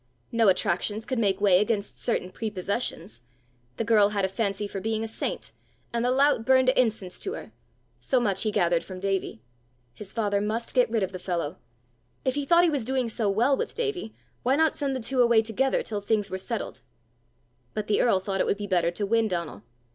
No 0.31 0.47
attractions 0.47 1.05
could 1.05 1.19
make 1.19 1.39
way 1.39 1.61
against 1.61 1.99
certain 1.99 2.31
prepossessions! 2.31 3.21
The 3.77 3.83
girl 3.83 4.09
had 4.09 4.25
a 4.25 4.27
fancy 4.27 4.67
for 4.67 4.81
being 4.81 5.03
a 5.03 5.07
saint, 5.07 5.51
and 5.93 6.03
the 6.03 6.09
lout 6.09 6.43
burned 6.43 6.69
incense 6.69 7.19
to 7.19 7.33
her! 7.33 7.51
So 7.99 8.19
much 8.19 8.41
he 8.41 8.49
gathered 8.49 8.83
from 8.83 8.99
Davie. 8.99 9.41
His 9.93 10.11
father 10.11 10.41
must 10.41 10.73
get 10.73 10.89
rid 10.89 11.03
of 11.03 11.11
the 11.11 11.19
fellow! 11.19 11.59
If 12.25 12.33
he 12.33 12.45
thought 12.45 12.63
he 12.63 12.69
was 12.71 12.83
doing 12.83 13.09
so 13.09 13.29
well 13.29 13.55
with 13.55 13.75
Davie, 13.75 14.15
why 14.41 14.55
not 14.55 14.73
send 14.75 14.95
the 14.95 14.99
two 15.01 15.21
away 15.21 15.43
together 15.43 15.83
till 15.83 16.01
things 16.01 16.31
were 16.31 16.39
settled? 16.39 16.81
But 17.75 17.85
the 17.85 18.01
earl 18.01 18.19
thought 18.19 18.39
it 18.41 18.47
would 18.47 18.57
be 18.57 18.65
better 18.65 18.89
to 18.89 19.05
win 19.05 19.27
Donal. 19.27 19.61